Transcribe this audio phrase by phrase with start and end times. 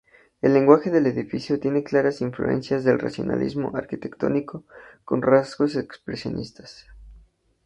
[0.41, 4.63] El lenguaje del edificio tiene claras influencias del racionalismo arquitectónico
[5.05, 6.87] con rasgos expresionistas.